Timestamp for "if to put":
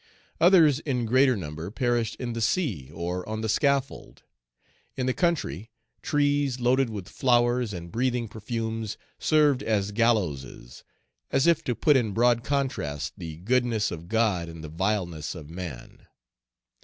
11.45-11.95